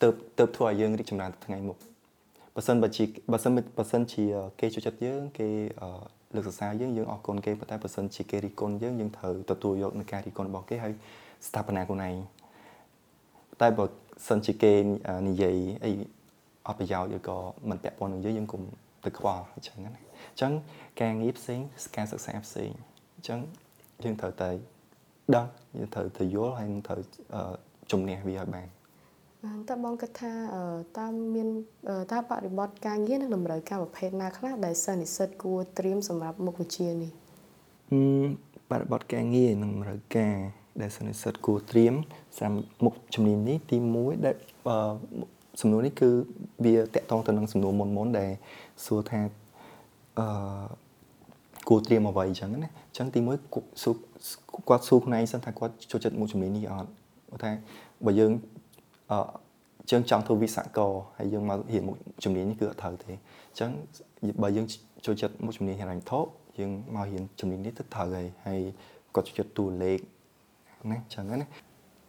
[0.01, 1.77] ទៅទៅធ្វើឲ្យយើងរីកចម្រើនទៅថ្ងៃមុខ
[2.55, 4.23] បើសិនបើជាបើសិនបើសិនជា
[4.59, 5.47] គេចូលចិត្តយើងគេ
[6.35, 10.93] លើកសរសើរយើងយើងអរគុណគេប៉ុន្តែបើសិនជាគេរិះគន់យើងយើងត្រូវទទួលយកនឹងការរិះគន់របស់គេហើយ
[11.47, 12.15] ស្ថាបនាខ្លួនឯង
[13.61, 13.85] តែបើ
[14.27, 14.73] សិនជាគេ
[15.27, 15.91] និយាយអី
[16.67, 17.37] អត់ប្រយោជន៍ឬក៏
[17.69, 18.61] មិនពាក់ព័ន្ធនឹងយើងយើងកុំ
[19.05, 19.91] ទៅខ្វល់អញ្ចឹងណា
[20.33, 20.53] អញ្ចឹង
[21.01, 21.59] ការងារផ្សេង
[21.97, 22.71] ការសិក្សាផ្សេង
[23.15, 23.39] អញ្ចឹង
[24.03, 24.49] យើងត្រូវតែ
[25.35, 25.47] ដឹង
[25.77, 26.99] យើងត្រូវទៅយល់ហើយនឹងត្រូវ
[27.91, 28.67] ជំនះវាឲ្យបាន
[29.45, 30.31] បានតើបងគិតថា
[30.99, 31.47] តើមាន
[32.11, 37.11] តើបរិបទការងារនឹងតម្រូវការប្រភេទណាខ្លះដែលសិស្សនិស្សិតគួរត្រៀមសម្រាប់មុខវិជ្ជានេះ
[38.71, 40.35] បរិបទការងារនឹងតម្រូវការ
[40.81, 41.93] ដែលសិស្សនិស្សិតគួរត្រៀម
[42.39, 44.35] សម្រាប់មុខជំនាញនេះទី1ដែល
[45.61, 46.09] សំណួរនេះគឺ
[46.65, 48.31] វាតកតងទៅនឹងសំណួរមុនមុនដែល
[48.85, 49.19] សួរថា
[50.19, 50.25] អឺ
[51.69, 53.19] គួរត្រៀមអ្វីអញ្ចឹងណាអញ្ចឹងទី
[53.51, 53.95] 1សួរ
[54.69, 56.89] គាត់សួរខ្លួនឯងសិនថាគាត់ចូលចិត្តមុខជំនាញនេះអត់
[57.29, 57.51] គាត់ថា
[58.05, 58.31] បើយើង
[59.11, 59.17] អឺ
[59.91, 63.69] យើងចង់ធ្វើវិស្វករហើយយើងមករៀនមុខជំនាញនេះគឺអត់ត្រូវទេអញ្ចឹង
[64.43, 64.65] បើយើង
[65.05, 66.19] ចូលចិត្តមុខជំនាញហិរញ្ញវត្ថុ
[66.59, 68.61] យើងមករៀនជំនាញនេះទៅត្រូវហើយហើយ
[69.15, 69.99] គាត់ចូលចិត្តតួលេខ
[70.91, 71.47] ណាអញ្ចឹងណា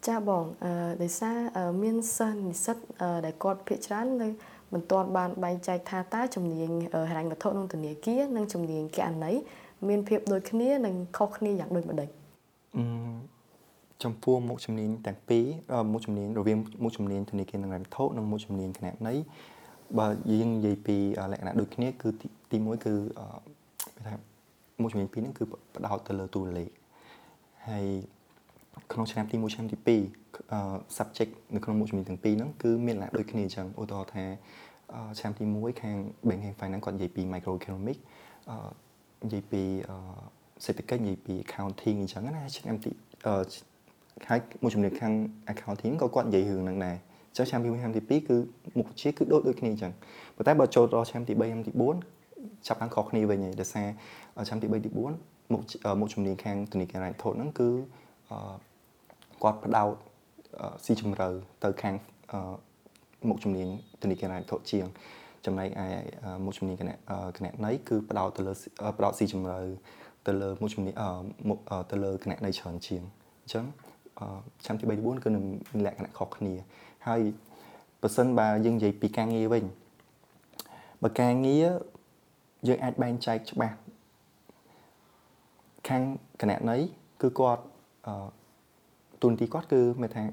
[0.08, 1.37] ចាបងអឺដោយសារ
[1.82, 2.76] មានសិស្សនិស្សិត
[3.26, 4.28] ដែលគាត់ភាគច្រើននៅ
[4.74, 6.70] មិនទាន់បានបែងចែកថាតើជំនាញ
[7.10, 9.40] ហិរញ្ញវត្ថុក្នុងធនាគារនិងជំនាញគណនេយ្យ
[9.88, 12.08] មានភាពដូចគ្នានិងខុសគ្នាយ៉ាងដូចម្តេច
[12.76, 12.84] អឺ
[14.02, 15.44] ចំពោះមុខជំនាញទាំងពីរ
[15.92, 19.20] មុខជំនាញរវាងមុខជំនាញធនាគារនិងហិរញ្ញវត្ថុនិងមុខជំនាញគណនេយ្យ
[19.98, 20.96] បើយើងនិយាយពី
[21.32, 22.08] លក្ខណៈដូចគ្នាគឺ
[22.50, 22.92] ទី1គឺគេ
[24.06, 24.14] ថា
[24.80, 26.68] មុខជំនាញពីរហ្នឹងគឺផ្ដោតទៅលើតួលេខ
[27.68, 27.86] ហើយ
[28.92, 30.23] ក្នុងឆ្នាំទី1ឆ្នាំទី2
[30.96, 34.24] subject នៅក្នុងមុខជំនាញទាំងពីរហ្នឹងគឺមានលក្ខណៈដូចគ្នាអញ្ចឹងឧទាហរណ៍ថា
[35.18, 35.96] ឆ្នាំទី1ខាង
[36.28, 37.98] banking finance គាត់និយាយពី microeconomic
[39.24, 39.62] និយាយពី
[40.64, 42.90] សេដ្ឋកិច្ចនិយាយពី accounting អញ្ចឹងណាឆ្នាំទី
[44.28, 45.12] ហើយមួយជំនាញខាង
[45.52, 46.96] accounting ក៏គាត់និយាយរឿងហ្នឹងដែរ
[47.37, 48.37] ចុះឆ្នាំទី1ឆ្នាំទី2គឺ
[48.78, 49.92] មុខវិជ្ជាគឺដូចដូចគ្នាអញ្ចឹង
[50.37, 51.72] ប៉ុន្តែបើចូលដល់ឆ្នាំទី3ឆ្នាំទី
[52.20, 53.88] 4ចាប់ខាងខុសគ្នាវិញហើយដោយសារ
[54.48, 54.98] ឆ្នាំទី3ទី4
[55.52, 55.62] មុខ
[56.00, 57.68] មុខជំនាញខាងធនាគាររ៉ៃថូតហ្នឹងគឺ
[59.42, 59.94] គាត់ផ្ដោត
[60.84, 61.28] ស៊ីជម្រៅ
[61.64, 61.94] ទៅខាង
[63.28, 63.68] មុខជំនាញ
[64.02, 64.86] ធនាគាររ៉ៃថូតជាង
[65.46, 65.86] ចំណែកឯ
[66.44, 66.96] មុខជំនាញគណៈ
[67.36, 68.52] គណៈណៃគឺផ្ដោតទៅលើ
[68.98, 69.58] ផ្ដោតស៊ីជម្រៅ
[70.26, 70.94] ទៅលើមុខជំនាញ
[71.90, 73.02] ទៅលើគណៈណៃច្រើនជាង
[73.42, 73.64] អញ្ចឹង
[74.64, 76.54] ឆ្នាំទី3ទី4គឺនឹងមានលក្ខណៈខុសគ្នា
[77.06, 77.20] ហើយ
[78.02, 79.64] បើសិនបើយើងនិយាយពីការងារវិញ
[81.02, 81.66] បើការងារ
[82.68, 83.76] យើងអាចបែងចែកច្បាស់
[85.88, 86.02] ខាង
[86.40, 86.76] គណៈណៃ
[87.22, 87.62] គឺគាត់
[88.06, 88.26] អឺ
[89.22, 90.24] ទូនទីគាត់គឺមានថា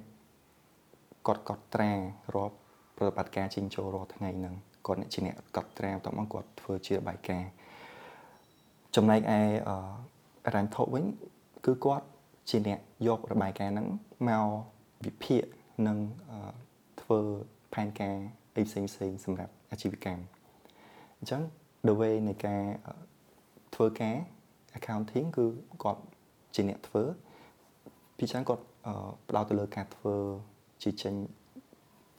[1.27, 1.91] គាត់កត់ត្រា
[2.35, 2.55] រាប់
[2.97, 4.55] ប្រតិបត្តិការចេញចូលរាល់ថ្ងៃហ្នឹង
[4.85, 7.49] គាត់អ្នកជាអ្នកកត់ត្រាបន្ទាប់មកគាត់ធ្វើជារបាយការណ៍
[8.95, 9.39] ចំណែកឯ
[10.45, 11.05] អរញ្ញធុវិញ
[11.65, 12.05] គឺគាត់
[12.49, 13.87] ជាអ្នកយករបាយការណ៍ហ្នឹង
[14.29, 14.45] មក
[15.05, 15.43] វិភាគ
[15.87, 15.97] និង
[17.01, 17.19] ធ្វើ
[17.73, 18.15] ផែនការ
[18.55, 20.23] អីផ្សេងផ្សេងសម្រាប់អាជីវកម្ម
[21.17, 21.41] អញ្ចឹង
[21.87, 22.63] the way នៃការ
[23.75, 24.15] ធ្វើការ
[24.77, 25.45] accounting គឺ
[25.83, 26.01] គាត់
[26.55, 27.03] ជាអ្នកធ្វើ
[28.17, 28.63] ពីច្រើនគាត់
[29.29, 30.15] ផ្ដោតទៅលើការធ្វើ
[30.83, 31.13] ជាចេញ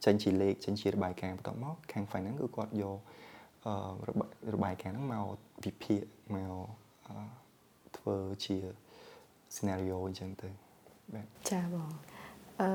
[0.05, 2.97] ចេញជាលេខចេញជារបាយការណ៍បន្ទាប់មកខាង finance គឺគាត់យក
[4.53, 5.25] របាយការណ៍ហ្នឹងមក
[5.65, 6.01] វិភាគ
[6.35, 6.53] មក
[7.97, 8.55] ធ្វើជា
[9.55, 10.49] scenario អញ្ចឹងទៅ
[11.13, 11.89] បាទចាបង
[12.61, 12.69] អឺ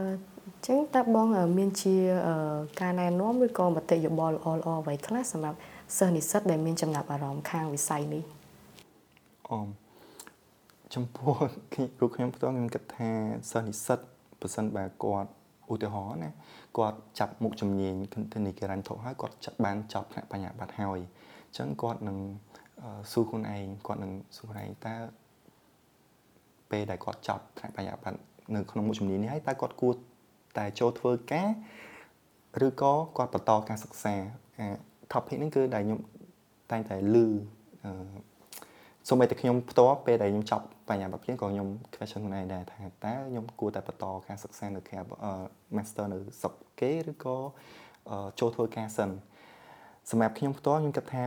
[0.67, 1.27] ចឹងតើបង
[1.59, 1.97] មានជា
[2.81, 5.59] ការណែនាំឬក៏មតិយោបល់ល្អល្អអ្វីខ្លះសម្រាប់
[5.97, 8.25] សិស្សនិស្សិតដែលមានចំណាប់អារម្មណ៍ខាងវិស័យនេះ
[9.51, 9.69] អម
[10.95, 11.33] ចំពោះ
[11.99, 13.11] គ្រូខ្ញុំផ្ទាល់ខ្ញុំគិតថា
[13.53, 13.99] សិស្សនិស្សិត
[14.41, 15.31] ប្រសិនបើគាត់
[15.73, 16.31] ឧទាហរណ៍ណា
[16.79, 17.95] គាត់ចាប់មុខជំនាញ
[18.35, 20.99] ធនាគាររ៉ាញ់ធុហើយគាត់ចាប់បានចប់ផ្នែកបញ្ញាបត្រហើយ
[21.47, 22.19] អញ្ចឹងគាត់នឹង
[23.13, 24.95] សួរខ្លួនឯងគាត់នឹងសួរខ្លួនឯងតើ
[26.71, 28.19] ពេលដែលគាត់ចប់ផ្នែកបញ្ញាបត្រ
[28.55, 29.95] នៅក្នុងមុខជំនាញនេះហើយតើគាត់គួរ
[30.59, 31.49] តែចូលធ្វើការ
[32.67, 34.15] ឬក៏គាត់បន្តការសិក្សា
[34.59, 34.67] អា
[35.13, 36.01] topic ហ្នឹងគឺដែលខ្ញុំ
[36.71, 37.27] តែងតែលឺ
[37.85, 37.93] អឺ
[39.09, 45.03] សូម្បីតែខ្ញុំផ្ទាល់ពេលដែលខ្ញុំចប់ បញ្ញាបត្រភ្លាមក៏ខ្ញុំ question ខ្លួនឯងដែរថាតើខ្ញុំគួរតែបន្តការសិក្សានៅខាង
[45.77, 47.37] master នៅស្រុកគេឬក៏
[48.41, 49.11] ចូលធ្វើការសិន
[50.11, 51.23] សម្រាប់ខ្ញុំផ្ទាល់ខ្ញុំគិតថា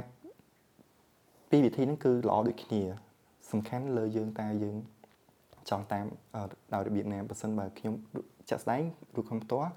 [1.50, 2.82] ពីរវិធីហ្នឹងគឺល្អដូចគ្នា
[3.52, 4.76] សំខាន់លើយើងតើយើង
[5.70, 6.06] ចង់តាម
[6.74, 7.94] ដោយរបៀបណាបើសិនបើខ្ញុំ
[8.50, 8.84] ចាក់ស្ដែង
[9.16, 9.72] រូបខ្ញុំផ្ទាល់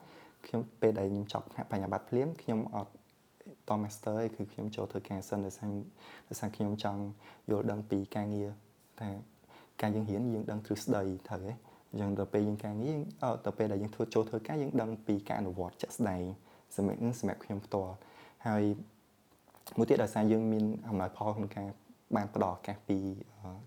[0.46, 2.92] ខ្ញុំពេលដែលខ្ញុំចប់ថ្នាក់បញ្ញាបត្រភ្លាមខ្ញុំអត់
[3.68, 5.70] ត master ឯគឺខ្ញុំចូលធ្វើការសិនដោយសារ
[6.28, 7.00] ដោយសារខ្ញុំចង់
[7.50, 8.50] យល់ដឹងពីការងារ
[9.00, 9.08] ថា
[9.82, 11.52] ការយើងរៀនយើងដឹងទ្រឹស្ដីត្រូវទេ
[11.92, 12.98] អញ្ចឹងដល់ពេលយើងការងារ
[13.44, 16.22] ដល់ពេលដែលយើងធ្វើចូលធ្វើការយើងដឹងពីការអនុវត្តជាក់ស្ដែង
[16.76, 17.92] សម្រាប់សម្រាប់ខ្ញុំផ្ទាល់
[18.46, 18.62] ហហើយ
[19.78, 21.68] មួយទៀតដោយសារយើងមានអំណោយផលក្នុងការ
[22.16, 22.98] បានផ្ដល់ឱកាសពី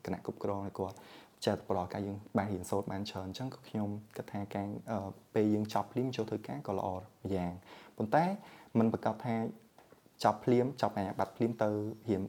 [0.05, 0.97] គណៈគ្រប់គ្រងឲ្យគាត់
[1.45, 4.67] ចេះផ្ដល់ឱកាសយើងបានរៀនសូត្របានច្រើនអញ្ចឹងក៏ខ្ញុំគិតថាការ
[5.33, 6.87] ពេលយើងចប់ភ្លាមចូលធ្វើការក៏ល្អ
[7.35, 7.51] យ៉ាង
[7.97, 8.23] ប៉ុន្តែ
[8.77, 9.35] มันប្រកាសថា
[10.23, 11.69] ចប់ភ្លាមចប់អាញាបត្រភ្លាមទៅ
[12.09, 12.21] រៀន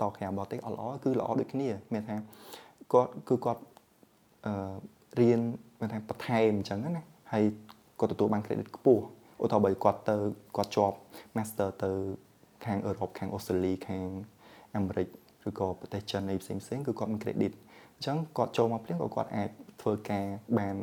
[0.00, 2.16] តខាងបរទេសអត់ល្អគឺល្អដូចគ្នាមានថា
[2.92, 3.62] គាត់គឺគាត់
[4.46, 4.74] អឺ
[5.20, 5.40] រៀន
[5.80, 7.44] មានថាបន្ថែមអញ្ចឹងណាហើយ
[8.00, 9.04] គាត់ទទួលបាន credit ខ្ពស់
[9.42, 10.16] ឧទាហរណ៍បើគាត់ទៅ
[10.56, 10.96] គាត់ជាប់
[11.36, 11.90] master ទៅ
[12.64, 14.06] ខាងអឺរ៉ុបខាងអូស្ត្រាលីខាង
[14.76, 15.08] អាមេរិក
[15.48, 17.52] ឬក៏ប្រទេសចិនអីផ្សេងផ្សេងគឺគាត់មាន credit
[17.96, 19.50] អញ្ចឹងគាត់ចូលមកភ្លាមក៏គាត់អាច
[19.82, 20.24] ធ្វើការ
[20.58, 20.76] បាន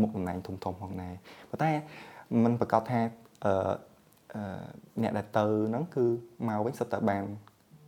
[0.00, 1.14] មុខតំណែងធំធំផងដែរ
[1.50, 1.70] ប៉ុន្តែ
[2.44, 3.00] มันប្រកាសថា
[3.44, 3.74] អឺ
[5.02, 6.04] អ្នកដែលទៅហ្នឹងគឺ
[6.48, 7.24] មកវិញសុទ្ធតែបាន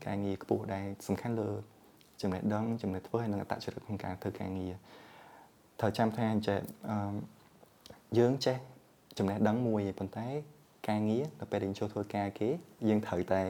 [0.06, 1.50] ការងារខ្ពស់ដែរសំខាន់លើ
[2.22, 4.72] ចំណេះដឹងចំណេះធ្វើហើយនិងអត្តចរិតក្នុងការធ្វើការងារ
[5.80, 6.60] ត្រូវចាំថាអញ្ចឹង
[8.18, 8.56] យើងចេះ
[9.18, 10.26] ចំណេះដឹងមួយប៉ុន្តែ
[10.88, 12.48] ការងារដល់ពេលយើងចូលធ្វើការគេ
[12.88, 13.42] យើងត្រូវតែ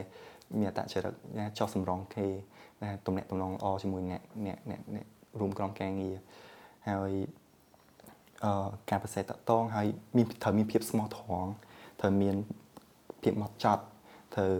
[0.59, 1.13] មានអត្តចរិត
[1.59, 2.25] ចោះសម្រងគេ
[2.83, 4.57] ណាតំណែងតំណងល្អជាមួយអ្នកអ្នក
[4.95, 5.05] អ្នក
[5.39, 6.15] រួមក្រុមការងារ
[6.87, 7.11] ហើយ
[8.45, 11.49] អឺការប្រសិទ្ធតងហើយមានត្រូវមានភាពស្មោះត្រង់
[12.01, 12.35] ត្រូវមាន
[13.23, 13.83] ភាពម៉ត់ចត់
[14.35, 14.53] ត្រូវ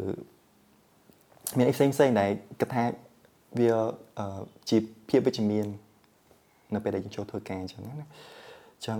[1.57, 2.83] មានអីផ្សេងផ្សេងដែលគិតថា
[3.59, 3.71] វា
[4.69, 4.77] ជា
[5.09, 5.67] ភាពវិជ្ជមាន
[6.73, 8.99] នៅពេលដែលយើងចូលធ្វើការអញ្ចឹងណាអញ្ចឹង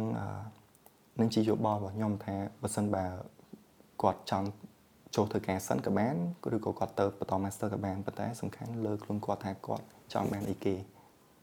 [1.19, 3.05] នឹងជាយោបល់របស់ខ្ញុំថាបើសិនបើ
[4.01, 4.47] គាត់ចង់
[5.15, 6.15] ចូលធ្វើការសិនក៏បាន
[6.55, 10.75] ឬក៏គាត់ទៅបន្ត master ក៏បានប៉ុន្តែសំខាន់លើខ្លួនគាត់ថាគាត់ចង់បានអីគេ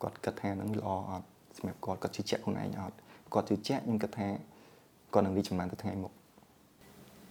[0.03, 2.97] គាត់គិតថានឹងល្អអត់សម្រាប់គាត់គាត់ជឿជាក់ខ្លួនឯងអត់
[3.35, 4.29] គាត់ជឿជាក់ខ្ញុំគិតថា
[5.13, 6.13] គាត់នឹងរីកចម្រើនទៅថ្ងៃមុខ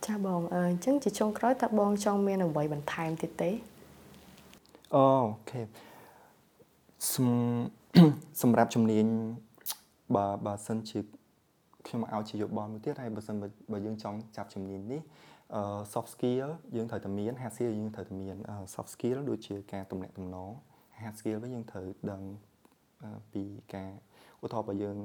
[0.06, 3.50] ចាបងអញ្ចឹងជាចុងក្រោយតើបងចង់មានអ្វីបន្ថែមទៀតទេ
[4.96, 5.06] អូ
[5.50, 5.62] ខេ
[8.42, 9.06] សម្រាប់ជំនាញ
[10.16, 11.00] បើបើសិនជា
[11.88, 13.36] ខ្ញុំឲ្យជាយោបល់មួយទៀតហើយបើសិន
[13.72, 15.02] បើយើងចង់ចាប់ជំនាញនេះ
[15.56, 15.62] អឺ
[15.94, 18.38] soft skill យើងត្រូវតែមាន hard skill យើងត្រូវតែមាន
[18.74, 20.50] soft skill ដូចជាការទំនាក់ទំនង
[21.00, 22.22] hard skill វិញយើងត្រូវដឹង
[23.34, 23.44] ពី
[23.76, 23.92] ការ
[24.44, 24.98] ឧទាហរណ៍បើយើង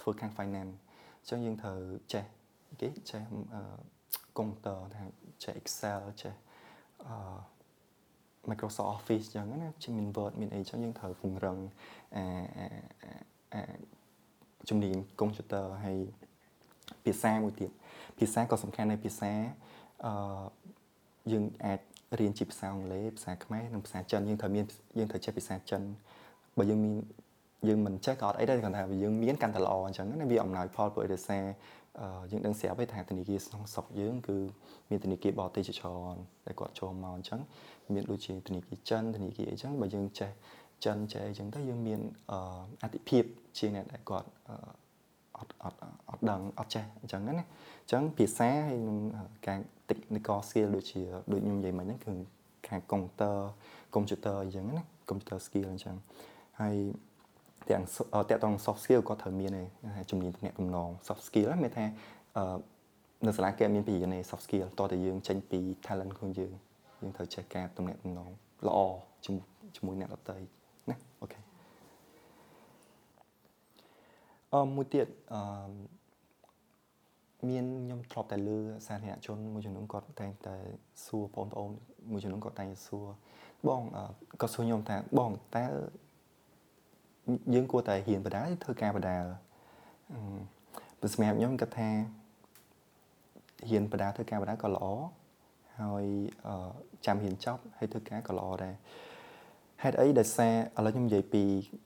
[0.00, 0.74] ធ្វើខាង finance
[1.20, 1.78] អញ្ចឹងយើងត្រូវ
[2.12, 2.24] ចេះ
[2.80, 3.22] គេចេះ
[4.38, 5.04] កុំព្យូទ័រថា
[5.44, 6.34] ចេះ Excel ចេះ
[7.06, 7.51] អឺ
[8.50, 11.56] Microsoft Office អញ្ចឹងណាជាមាន Word មានអីអញ្ចឹងយើងត្រូវពង្រឹង
[12.16, 12.24] អា
[13.54, 13.62] អា
[14.68, 15.98] ជំនាញកុំព្យូទ័រហើយ
[17.04, 17.70] ភាសាមួយទៀត
[18.18, 19.32] ភាសាក៏សំខាន់ដែរភាសា
[20.04, 20.12] អឺ
[21.32, 21.80] យើងអាច
[22.20, 24.64] រៀនជាភាសាអង់គ្លេសភាសាខ្មែរនិងភាសាចិនយើងត្រូវមាន
[24.98, 25.82] យើងត្រូវចេះភាសាចិន
[26.58, 26.94] បើយើងមាន
[27.68, 31.44] យើងមិនចេះក៏អត់អីដែរគ្រាន់តែយើងមានកាន់តែល្អអញ្ចឹងណាវាអំណោយផលព្រោះឯកសារ
[32.30, 34.36] យើងដឹងស្រាប់ទេថាធនាគារក្នុងស្រុកយើងគឺ
[34.90, 37.40] មានធនាគារបរទេសជាច្រើនដែលគាត់ចូលមកអញ្ចឹង
[37.94, 40.30] មានដូចជាធនាគារចិនធនាគារអីចឹងបើយើងចេះ
[40.84, 42.00] ចិនចេះអីចឹងទៅយើងមាន
[42.82, 43.24] អតិភិប
[43.58, 44.28] ជាអ្នកដែលគាត់
[45.38, 45.78] អត់អត់
[46.08, 48.98] អត់ដឹងអត់ចេះអញ្ចឹងណាអញ្ចឹងភាសាហើយនឹង
[49.46, 51.00] ការ technical skill ដូចជា
[51.32, 52.12] ដូចខ្ញុំនិយាយមិញហ្នឹងគឺ
[52.68, 53.36] ខាង computer
[53.94, 55.96] computer អញ្ចឹងណា computer skill អញ្ចឹង
[56.60, 56.76] ហើយ
[57.70, 57.82] ទាំង
[58.30, 59.64] តាក់ទង soft skill ក៏ត្រូវមានដែ
[60.02, 61.84] រជំនាញទំនាក់ទំនង soft skill ហ្នឹងមានថា
[63.26, 66.52] នៅសាលាគេមានពីនៃ soft skill តោះតែយើងចេញពី talent ខ្លួនយើង
[67.02, 68.30] យើងត្រូវចេះការទំនាក់ទំនង
[68.66, 68.78] ល្អ
[69.24, 70.36] ជាមួយអ្នកដទៃ
[70.90, 71.38] ណាអូខេ
[74.52, 75.42] អមមួយទៀតអឺ
[77.50, 80.56] មានខ្ញុំធ្លាប់តែលើសាធារណជនមួយចំនួនគាត់តែងតែ
[81.04, 81.70] សួរបងប្អូន
[82.12, 83.06] មួយចំនួនគាត់តែងតែសួរ
[83.68, 83.82] បង
[84.40, 85.64] គាត់សួរខ្ញុំថាបងតើ
[87.54, 89.16] យើងគួរតែហ៊ានបដាធ្វើការបដា
[91.00, 91.90] បើសម្រាប់ខ្ញុំគាត់ថា
[93.68, 94.84] ហ៊ានបដាធ្វើការបដាក៏ល្អ
[95.80, 96.04] ហើយ
[97.06, 98.74] ចាំហ៊ានចប់ហើយធ្វើការក៏ល្អដែរ
[99.82, 101.42] ហេតុអីដែលសារឥឡូវខ្ញុំនិយាយពី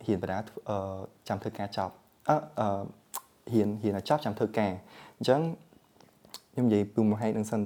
[0.07, 0.39] ហ៊ានបដា
[1.29, 1.95] ចាំធ្វើការចប់
[2.29, 2.37] អឺ
[3.53, 4.73] ហ៊ានហ៊ានចប់ចាំធ្វើការ
[5.19, 5.41] អញ្ចឹង
[6.53, 7.61] ខ្ញុំនិយាយពីមហេតុនឹងសិន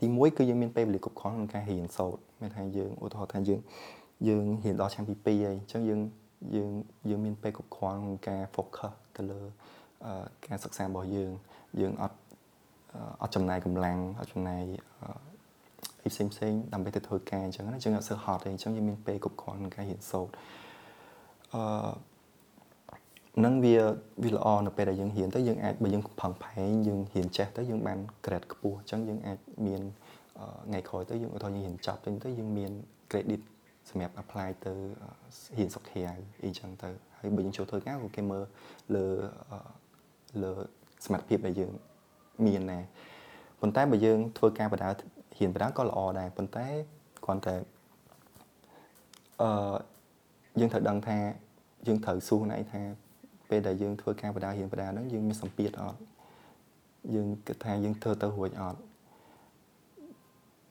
[0.00, 3.60] ទី1គឺយើងមានពេលវេលាគ្រប់គ្រាន់ក្នុងការរៀនសូត្រមានថាយើងឧទាហរណ៍ថាយើង
[4.28, 6.00] យើងរៀនដល់ឆ្នាំទី2ហើយអញ្ចឹងយើង
[6.54, 6.70] យើង
[7.10, 9.40] យើងមានពេលគ្រប់គ្រាន់ក្នុងការ focus ទៅលើ
[10.46, 11.32] ការសិក្សារបស់យើង
[11.80, 12.18] យើងអត់
[13.22, 14.62] អត់ចំណាយកម្លាំងអត់ចំណាយ
[16.04, 20.32] អីផ្សេងផ្សេងដើម្បីទៅធ្វើការអញ្ចឹងណាយើងអត់សើហត់ទេអញ្ចឹងយើងមានពេលគ្រប់គ្រាន់ក្នុងការរៀនសូត្រ
[21.54, 21.62] អឺ
[23.44, 23.76] នឹងវា
[24.22, 29.82] វាល្អនៅពេលដែលយើងហ៊ានទៅយើងអាចបើយើងផឹងផែងយើងហ៊ានចេះទៅយើងបាន grade ខ្ពស់អញ្ចឹងយើងអាចមាន
[30.66, 32.72] ថ្ងៃក្រោយទៅយើងឧទាហរណ៍យើងហ៊ានចប់ទៅទៅយើងមាន
[33.10, 33.42] credit
[33.90, 34.72] សម្រាប់ apply ទៅ
[35.56, 36.02] ហ៊ានសុខក្រៅ
[36.44, 38.44] អីចឹងទៅហើយបើយើងចូលធ្វើការក៏គេមើល
[38.94, 39.06] លើ
[40.42, 40.52] លើ
[41.04, 41.72] សមត្ថភាពដែលយើង
[42.46, 42.84] មានដែរ
[43.60, 44.88] ប៉ុន្តែបើយើងធ្វើការបដៅ
[45.36, 46.66] ហ៊ានបដៅក៏ល្អដែរប៉ុន្តែ
[47.24, 47.54] គ្រាន់តែ
[49.42, 49.50] អឺ
[50.60, 51.18] យើងត្រូវដឹងថា
[51.86, 52.82] យើងត្រូវសួរខ្លួនឯងថា
[53.50, 55.98] ពេលដែលយើងធ្វើការបដៅហ៊ានបដៅហ្នឹងយើងមានសម្ពាធអត់
[57.14, 58.80] យើងគិតថាយើងធ្វើទៅរួចអត់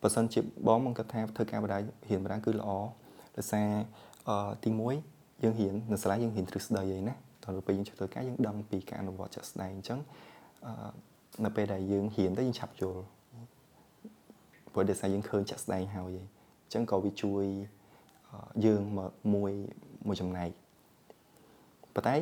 [0.01, 2.69] បើសិនជាបងមកគាត់ថាធ្វើការបដារៀនបដាគឺល្អ
[3.35, 3.67] ដោយសារ
[4.29, 4.69] អឺទី
[5.07, 9.99] 1យើងរៀននៅសាលាយើងរៀនទ្រឹស្ដីអីណាតទៅពេលយើងចូលធ្វើការយើងដឹងពីការអនុវត្តជាក់ស្ដែងអញ្ចឹង
[10.65, 10.71] អឺ
[11.45, 13.01] នៅពេលដែលយើងរៀនទៅយើងឆាប់យល់
[14.73, 17.45] ព្រោះដោយសារយើងឃើញជាក់ស្ដែងហើយអញ្ចឹងក៏វាជួយ
[18.65, 19.51] យើងមកមួយ
[20.07, 20.49] មួយចំណែក
[21.93, 22.15] ប៉ុន្តែ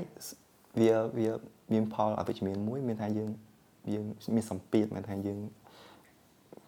[0.79, 1.29] វាវា
[1.73, 3.29] មានផលអវិជ្ជមានមួយមានថាយើង
[3.93, 5.39] យើងមានសម្ពាធមានថាយើង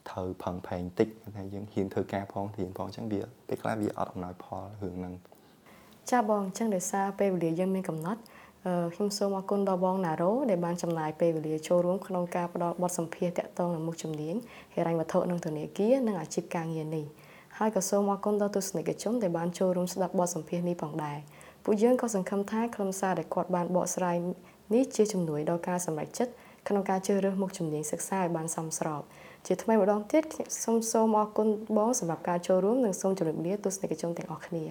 [0.09, 5.13] ត្រូវផឹងផែងតិចថាយើងហ៊ានធ្វើការផងរៀនផងអញ្ចឹងវាពេលខ្លះវាអត់អំណោយផលរឿងហ្នឹង
[6.11, 8.21] ចាបងអញ្ចឹងដោយសារពេលវេលាយើងមានកំណត់
[8.93, 14.35] ខ្ញុំសូមអរគុណដល់បងណារ៉ូដែលបានចំណាយពេលវេលាចូលរួមក្នុងការផ្ដល់បទសម្ភាសន៍តាក់ទងនឹងមុខជំនាញ
[14.73, 17.05] ហិរញ្ញវត្ថុនិងធនាគារនិងអាជីពការងារនេះ
[17.57, 21.17] ហើយក៏សូមអរគុណដល់ទស្សនិកជនដែលបានចូលរួមស្ដាប់បទសម្ភាសន៍នេះផងដែរ
[21.63, 24.17] ពួកយើងក៏សង្ឃឹមថាខ្លឹមសារដែលគាត់បានបកស្រាយ
[24.73, 26.31] នេះជាជំនួយដល់ការសម្រេចចិត្ត
[26.67, 29.01] ក្នុងការជ្រើសរើសមុខជំនាញសិក្សាឲ្យបានសមស្រប
[29.47, 30.23] ជាថ្មីម្ដងទៀត
[30.63, 34.63] សូមសូមអរគុណបងសម្រាប់ការចូលរួមនិងសូមជម្រាបលាទស្សនិកជនទាំងអស់គ្នា